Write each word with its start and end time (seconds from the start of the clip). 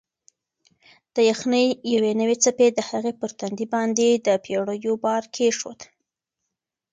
د 1.15 1.15
یخنۍ 1.29 1.67
یوې 1.93 2.35
څپې 2.43 2.67
د 2.73 2.79
هغې 2.89 3.13
پر 3.19 3.31
تندي 3.39 3.65
باندې 3.73 4.07
د 4.25 4.27
پېړیو 4.43 4.93
بار 5.03 5.23
کېښود. 5.35 5.79